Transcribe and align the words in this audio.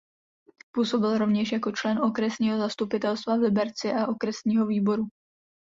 Působil 0.73 1.17
rovněž 1.17 1.51
jako 1.51 1.71
člen 1.71 1.99
okresního 1.99 2.57
zastupitelstva 2.57 3.35
v 3.35 3.39
Liberci 3.39 3.93
a 3.93 4.07
okresního 4.07 4.65
výboru. 4.65 5.07